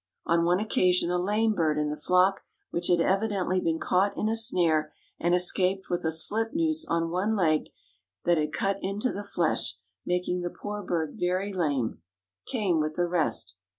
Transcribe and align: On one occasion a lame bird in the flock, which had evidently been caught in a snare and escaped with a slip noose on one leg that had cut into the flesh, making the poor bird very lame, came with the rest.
On 0.25 0.45
one 0.45 0.59
occasion 0.59 1.11
a 1.11 1.19
lame 1.21 1.53
bird 1.53 1.77
in 1.77 1.91
the 1.91 1.95
flock, 1.95 2.41
which 2.71 2.87
had 2.87 2.99
evidently 2.99 3.61
been 3.61 3.77
caught 3.77 4.17
in 4.17 4.27
a 4.27 4.35
snare 4.35 4.91
and 5.19 5.35
escaped 5.35 5.91
with 5.91 6.03
a 6.03 6.11
slip 6.11 6.55
noose 6.55 6.83
on 6.87 7.11
one 7.11 7.35
leg 7.35 7.69
that 8.25 8.39
had 8.39 8.51
cut 8.51 8.79
into 8.81 9.11
the 9.11 9.23
flesh, 9.23 9.77
making 10.03 10.41
the 10.41 10.49
poor 10.49 10.81
bird 10.81 11.17
very 11.19 11.53
lame, 11.53 12.01
came 12.47 12.79
with 12.79 12.95
the 12.95 13.05
rest. 13.07 13.57